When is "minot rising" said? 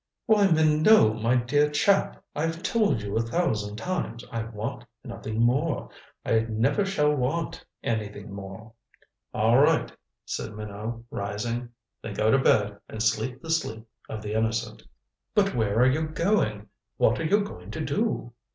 10.55-11.69